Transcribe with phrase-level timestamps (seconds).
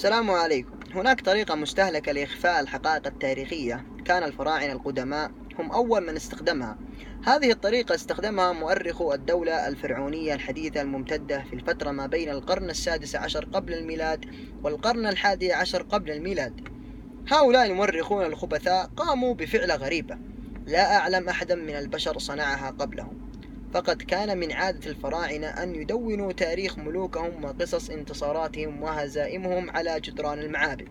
[0.00, 0.70] السلام عليكم.
[0.94, 3.86] هناك طريقة مستهلكة لإخفاء الحقائق التاريخية.
[4.04, 6.78] كان الفراعنة القدماء هم أول من استخدمها.
[7.24, 13.44] هذه الطريقة استخدمها مؤرخو الدولة الفرعونية الحديثة الممتدة في الفترة ما بين القرن السادس عشر
[13.44, 14.24] قبل الميلاد
[14.62, 16.68] والقرن الحادي عشر قبل الميلاد.
[17.28, 20.18] هؤلاء المؤرخون الخبثاء قاموا بفعلة غريبة.
[20.66, 23.29] لا أعلم أحدا من البشر صنعها قبلهم.
[23.72, 30.88] فقد كان من عادة الفراعنة أن يدونوا تاريخ ملوكهم وقصص انتصاراتهم وهزائمهم على جدران المعابد.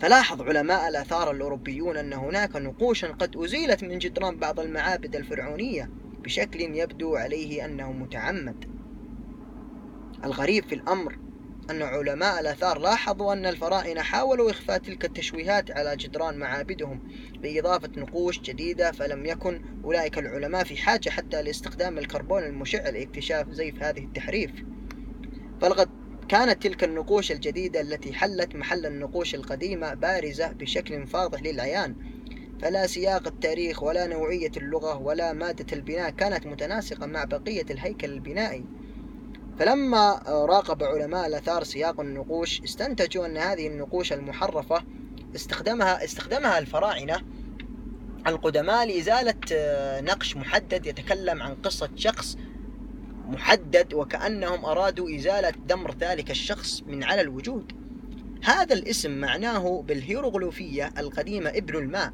[0.00, 5.90] فلاحظ علماء الآثار الأوروبيون أن هناك نقوشا قد أزيلت من جدران بعض المعابد الفرعونية
[6.24, 8.64] بشكل يبدو عليه أنه متعمد.
[10.24, 11.23] الغريب في الأمر
[11.70, 17.00] أن علماء الآثار لاحظوا أن الفراعنة حاولوا إخفاء تلك التشويهات على جدران معابدهم
[17.42, 23.82] بإضافة نقوش جديدة فلم يكن أولئك العلماء في حاجة حتى لاستخدام الكربون المشع لاكتشاف زيف
[23.82, 24.50] هذه التحريف.
[25.60, 25.88] فلقد
[26.28, 31.96] كانت تلك النقوش الجديدة التي حلت محل النقوش القديمة بارزة بشكل فاضح للعيان.
[32.62, 38.83] فلا سياق التاريخ ولا نوعية اللغة ولا مادة البناء كانت متناسقة مع بقية الهيكل البنائي.
[39.58, 44.84] فلما راقب علماء الآثار سياق النقوش استنتجوا أن هذه النقوش المحرفة
[45.36, 47.20] استخدمها استخدمها الفراعنة
[48.26, 49.34] القدماء لإزالة
[50.00, 52.36] نقش محدد يتكلم عن قصة شخص
[53.28, 57.72] محدد وكأنهم أرادوا إزالة دمر ذلك الشخص من على الوجود.
[58.44, 62.12] هذا الاسم معناه بالهيروغليفية القديمة ابن الماء.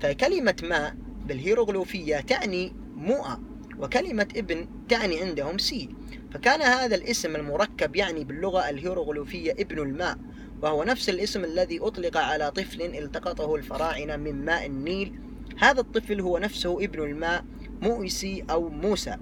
[0.00, 3.40] فكلمة ماء بالهيروغليفية تعني مؤة
[3.78, 5.88] وكلمة ابن تعني عندهم سي
[6.34, 10.18] فكان هذا الاسم المركب يعني باللغة الهيروغليفية ابن الماء
[10.62, 15.20] وهو نفس الاسم الذي أطلق على طفل التقطه الفراعنة من ماء النيل.
[15.58, 17.44] هذا الطفل هو نفسه ابن الماء
[17.82, 19.16] مؤسي أو موسى.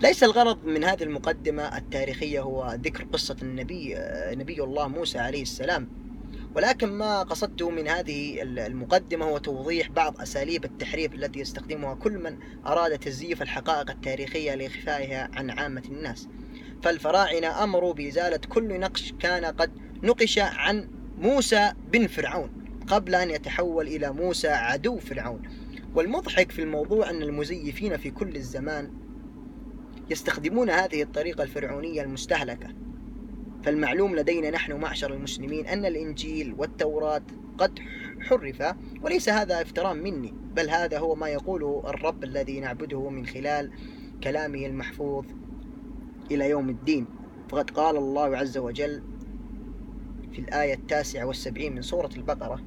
[0.00, 3.94] ليس الغرض من هذه المقدمة التاريخية هو ذكر قصة النبي
[4.30, 6.05] نبي الله موسى عليه السلام.
[6.56, 12.38] ولكن ما قصدته من هذه المقدمة هو توضيح بعض أساليب التحريف التي يستخدمها كل من
[12.66, 16.28] أراد تزييف الحقائق التاريخية لإخفائها عن عامة الناس.
[16.82, 19.72] فالفراعنة أمروا بإزالة كل نقش كان قد
[20.02, 22.50] نقش عن موسى بن فرعون
[22.86, 25.42] قبل أن يتحول إلى موسى عدو فرعون.
[25.94, 28.92] والمضحك في الموضوع أن المزيفين في كل الزمان
[30.10, 32.85] يستخدمون هذه الطريقة الفرعونية المستهلكة.
[33.66, 37.22] فالمعلوم لدينا نحن معشر المسلمين أن الإنجيل والتوراة
[37.58, 37.78] قد
[38.20, 43.70] حرف وليس هذا افتراء مني بل هذا هو ما يقوله الرب الذي نعبده من خلال
[44.22, 45.24] كلامه المحفوظ
[46.30, 47.06] إلى يوم الدين.
[47.48, 49.02] فقد قال الله عز وجل
[50.32, 52.60] في الآية التاسعة والسبعين من سورة البقرة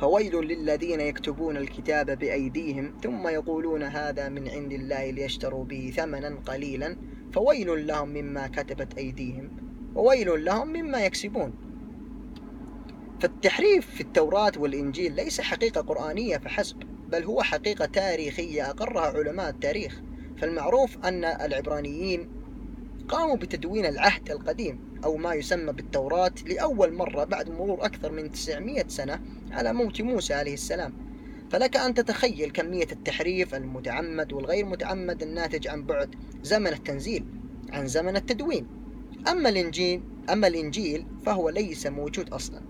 [0.00, 6.96] فويل للذين يكتبون الكتاب بأيديهم ثم يقولون هذا من عند الله ليشتروا به ثمنا قليلا
[7.32, 9.59] فويل لهم مما كتبت أيديهم.
[9.94, 11.52] وويل لهم مما يكسبون.
[13.20, 16.76] فالتحريف في التوراة والإنجيل ليس حقيقة قرآنية فحسب
[17.08, 20.00] بل هو حقيقة تاريخية أقرها علماء التاريخ.
[20.38, 22.28] فالمعروف أن العبرانيين
[23.08, 28.84] قاموا بتدوين العهد القديم أو ما يسمى بالتوراة لأول مرة بعد مرور أكثر من 900
[28.88, 29.20] سنة
[29.50, 30.92] على موت موسى عليه السلام.
[31.50, 37.24] فلك أن تتخيل كمية التحريف المتعمد والغير متعمد الناتج عن بعد زمن التنزيل
[37.72, 38.79] عن زمن التدوين.
[39.28, 42.60] أما الإنجيل أما الإنجيل فهو ليس موجود أصلا.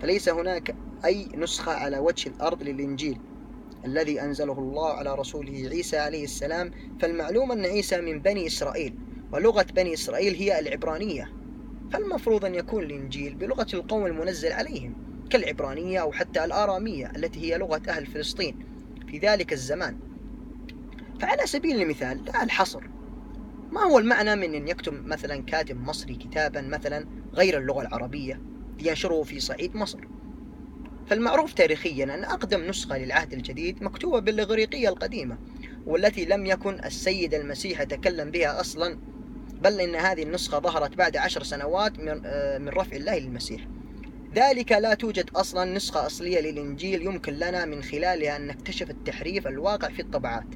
[0.00, 3.18] فليس هناك أي نسخة على وجه الأرض للإنجيل
[3.84, 6.70] الذي أنزله الله على رسوله عيسى عليه السلام.
[7.00, 8.94] فالمعلوم أن عيسى من بني إسرائيل
[9.32, 11.32] ولغة بني إسرائيل هي العبرانية.
[11.92, 14.94] فالمفروض أن يكون الإنجيل بلغة القوم المنزل عليهم
[15.30, 18.58] كالعبرانية أو حتى الآرامية التي هي لغة أهل فلسطين
[19.10, 19.98] في ذلك الزمان.
[21.20, 22.95] فعلى سبيل المثال لا الحصر
[23.76, 28.40] ما هو المعنى من أن يكتب مثلا كاتب مصري كتابا مثلا غير اللغة العربية
[28.80, 29.98] لينشره في صعيد مصر؟
[31.06, 35.38] فالمعروف تاريخيا أن أقدم نسخة للعهد الجديد مكتوبة بالإغريقية القديمة
[35.86, 38.98] والتي لم يكن السيد المسيح يتكلم بها أصلا
[39.62, 43.66] بل إن هذه النسخة ظهرت بعد عشر سنوات من, آه، رفع الله للمسيح
[44.34, 49.88] ذلك لا توجد أصلا نسخة أصلية للإنجيل يمكن لنا من خلالها أن نكتشف التحريف الواقع
[49.88, 50.46] في الطبعات.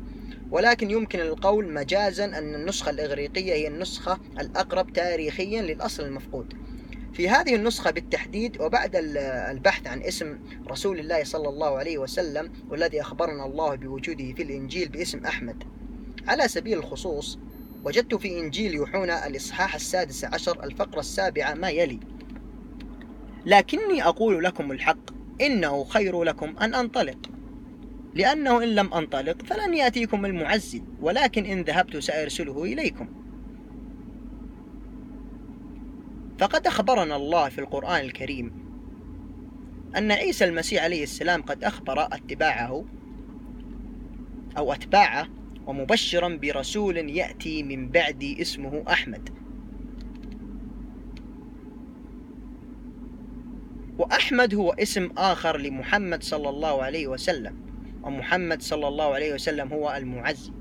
[0.50, 6.54] ولكن يمكن القول مجازا أن النسخة الإغريقية هي النسخة الأقرب تاريخيا للأصل المفقود.
[7.12, 8.90] في هذه النسخة بالتحديد وبعد
[9.50, 10.38] البحث عن اسم
[10.68, 15.64] رسول الله صلى الله عليه وسلم والذي أخبرنا الله بوجوده في الإنجيل باسم أحمد.
[16.28, 17.38] على سبيل الخصوص
[17.84, 22.00] وجدت في إنجيل يوحنا الإصحاح السادس عشر الفقرة السابعة ما يلي.
[23.46, 25.10] لكني أقول لكم الحق
[25.40, 27.18] إنه خير لكم أن أنطلق.
[28.14, 33.08] لأنه إن لم أنطلق فلن يأتيكم المعزي ولكن إن ذهبت سأرسله إليكم.
[36.38, 38.52] فقد أخبرنا الله في القرآن الكريم
[39.96, 42.84] أن عيسى المسيح عليه السلام قد أخبر أتباعه
[44.56, 45.28] أو أتباعه
[45.66, 49.30] ومبشرا برسول يأتي من بعدي اسمه أحمد.
[53.98, 57.69] وأحمد هو اسم آخر لمحمد صلى الله عليه وسلم.
[58.02, 60.52] ومحمد صلى الله عليه وسلم هو المعزي